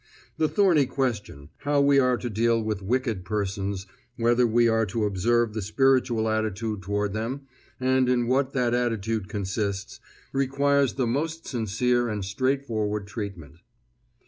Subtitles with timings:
[0.37, 3.85] The thorny question, how we are to deal with wicked persons,
[4.15, 7.41] whether we are to observe the spiritual attitude toward them,
[7.79, 9.99] and in what that attitude consists,
[10.33, 13.57] requires the most sincere and straightforward treatment.